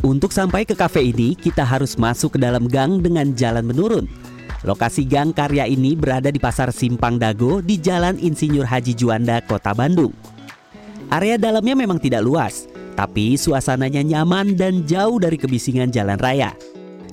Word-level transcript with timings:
Untuk 0.00 0.32
sampai 0.32 0.64
ke 0.64 0.72
kafe 0.72 1.12
ini, 1.12 1.36
kita 1.36 1.60
harus 1.60 2.00
masuk 2.00 2.36
ke 2.36 2.38
dalam 2.40 2.64
gang 2.64 3.04
dengan 3.04 3.36
jalan 3.36 3.68
menurun. 3.68 4.08
Lokasi 4.64 5.04
gang 5.04 5.28
karya 5.28 5.68
ini 5.68 5.92
berada 5.92 6.32
di 6.32 6.40
Pasar 6.40 6.72
Simpang 6.72 7.20
Dago 7.20 7.60
di 7.60 7.76
Jalan 7.76 8.16
Insinyur 8.16 8.64
Haji 8.64 8.96
Juanda, 8.96 9.44
Kota 9.44 9.76
Bandung. 9.76 10.16
Area 11.12 11.36
dalamnya 11.36 11.76
memang 11.76 12.00
tidak 12.00 12.24
luas, 12.24 12.64
tapi 12.96 13.36
suasananya 13.36 14.00
nyaman 14.00 14.56
dan 14.56 14.88
jauh 14.88 15.20
dari 15.20 15.36
kebisingan 15.36 15.92
jalan 15.92 16.16
raya. 16.16 16.56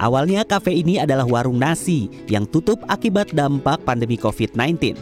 Awalnya 0.00 0.48
kafe 0.48 0.80
ini 0.80 0.96
adalah 0.96 1.28
warung 1.28 1.60
nasi 1.60 2.08
yang 2.32 2.48
tutup 2.48 2.80
akibat 2.88 3.36
dampak 3.36 3.84
pandemi 3.84 4.16
COVID-19 4.16 4.96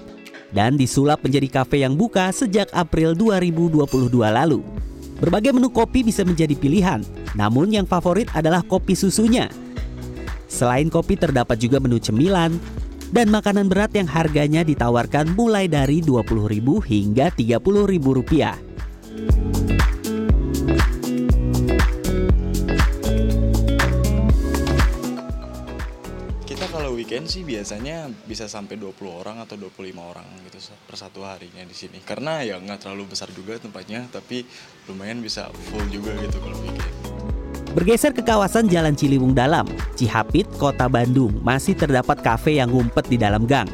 dan 0.50 0.74
disulap 0.74 1.22
menjadi 1.22 1.62
kafe 1.62 1.86
yang 1.86 1.94
buka 1.94 2.34
sejak 2.34 2.66
April 2.74 3.14
2022 3.14 3.86
lalu. 4.18 4.66
Berbagai 5.18 5.50
menu 5.50 5.70
kopi 5.74 6.06
bisa 6.06 6.22
menjadi 6.22 6.54
pilihan, 6.54 7.02
namun 7.34 7.74
yang 7.74 7.86
favorit 7.86 8.30
adalah 8.38 8.62
kopi 8.62 8.94
susunya 8.94 9.50
Selain 10.48 10.88
kopi 10.88 11.14
terdapat 11.14 11.60
juga 11.60 11.76
menu 11.76 12.00
cemilan 12.00 12.56
dan 13.12 13.28
makanan 13.28 13.68
berat 13.68 13.92
yang 13.92 14.08
harganya 14.08 14.64
ditawarkan 14.64 15.36
mulai 15.36 15.68
dari 15.68 16.00
Rp20.000 16.00 16.68
hingga 16.88 17.26
Rp30.000. 17.36 18.67
Kita 26.48 26.64
kalau 26.72 26.96
weekend 26.96 27.28
sih 27.28 27.44
biasanya 27.44 28.08
bisa 28.24 28.48
sampai 28.48 28.80
20 28.80 28.96
orang 29.04 29.36
atau 29.44 29.60
25 29.60 29.84
orang 30.00 30.24
gitu 30.48 30.72
per 30.88 30.96
satu 30.96 31.20
harinya 31.20 31.60
di 31.60 31.76
sini. 31.76 32.00
Karena 32.00 32.40
ya 32.40 32.56
nggak 32.56 32.88
terlalu 32.88 33.12
besar 33.12 33.28
juga 33.36 33.60
tempatnya, 33.60 34.08
tapi 34.08 34.48
lumayan 34.88 35.20
bisa 35.20 35.52
full 35.68 35.84
juga 35.92 36.16
gitu 36.16 36.40
kalau 36.40 36.56
weekend. 36.64 36.88
Bergeser 37.76 38.16
ke 38.16 38.24
kawasan 38.24 38.64
Jalan 38.64 38.96
Ciliwung 38.96 39.36
Dalam, 39.36 39.68
Cihapit, 39.92 40.48
Kota 40.56 40.88
Bandung, 40.88 41.36
masih 41.44 41.76
terdapat 41.76 42.24
kafe 42.24 42.56
yang 42.56 42.72
ngumpet 42.72 43.12
di 43.12 43.20
dalam 43.20 43.44
gang. 43.44 43.68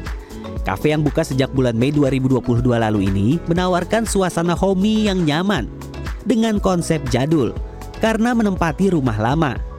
Kafe 0.67 0.91
yang 0.91 0.99
buka 0.99 1.23
sejak 1.23 1.55
bulan 1.55 1.79
Mei 1.79 1.95
2022 1.95 2.43
lalu 2.75 3.07
ini 3.07 3.39
menawarkan 3.47 4.03
suasana 4.03 4.51
homey 4.51 5.07
yang 5.07 5.23
nyaman 5.23 5.71
dengan 6.27 6.59
konsep 6.59 6.99
jadul 7.07 7.55
karena 8.03 8.35
menempati 8.35 8.91
rumah 8.91 9.15
lama. 9.15 9.74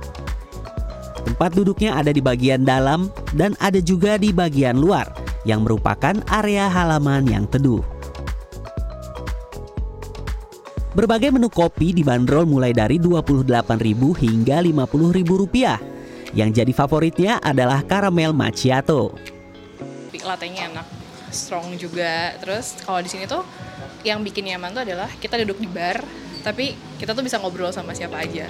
Tempat 1.36 1.52
duduknya 1.52 1.92
ada 1.92 2.16
di 2.16 2.24
bagian 2.24 2.64
dalam 2.64 3.12
dan 3.36 3.52
ada 3.60 3.76
juga 3.76 4.16
di 4.16 4.32
bagian 4.32 4.80
luar 4.80 5.04
yang 5.44 5.68
merupakan 5.68 6.16
area 6.32 6.64
halaman 6.64 7.28
yang 7.28 7.44
teduh. 7.44 7.84
Berbagai 10.96 11.28
menu 11.28 11.52
kopi 11.52 11.92
dibanderol 11.92 12.48
mulai 12.48 12.72
dari 12.72 12.96
Rp28.000 12.96 14.00
hingga 14.16 14.64
Rp50.000. 14.64 16.32
Yang 16.32 16.50
jadi 16.56 16.72
favoritnya 16.72 17.36
adalah 17.44 17.84
caramel 17.84 18.32
macchiato. 18.32 19.12
Latenya 20.24 20.72
enak, 20.72 20.88
strong 21.28 21.76
juga. 21.76 22.32
Terus 22.40 22.80
kalau 22.80 23.04
di 23.04 23.12
sini 23.12 23.28
tuh 23.28 23.44
yang 24.08 24.24
bikin 24.24 24.48
nyaman 24.48 24.72
tuh 24.72 24.88
adalah 24.88 25.12
kita 25.20 25.36
duduk 25.44 25.60
di 25.60 25.68
bar, 25.68 26.00
tapi 26.40 26.72
kita 26.96 27.12
tuh 27.12 27.20
bisa 27.20 27.36
ngobrol 27.36 27.76
sama 27.76 27.92
siapa 27.92 28.24
aja. 28.24 28.48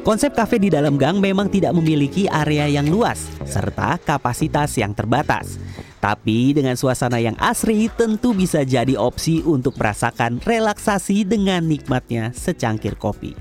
Konsep 0.00 0.32
kafe 0.32 0.56
di 0.56 0.72
dalam 0.72 0.96
gang 0.96 1.20
memang 1.20 1.52
tidak 1.52 1.76
memiliki 1.76 2.24
area 2.24 2.64
yang 2.64 2.88
luas 2.88 3.20
serta 3.44 4.00
kapasitas 4.00 4.72
yang 4.80 4.96
terbatas. 4.96 5.60
Tapi 6.00 6.56
dengan 6.56 6.72
suasana 6.72 7.20
yang 7.20 7.36
asri 7.36 7.92
tentu 7.92 8.32
bisa 8.32 8.64
jadi 8.64 8.96
opsi 8.96 9.44
untuk 9.44 9.76
merasakan 9.76 10.40
relaksasi 10.40 11.28
dengan 11.28 11.68
nikmatnya 11.68 12.32
secangkir 12.32 12.96
kopi. 12.96 13.36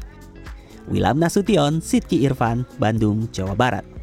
Wilam 0.92 1.24
Nasution, 1.24 1.80
Sidki 1.80 2.28
Irfan, 2.28 2.68
Bandung, 2.76 3.32
Jawa 3.32 3.56
Barat. 3.56 3.99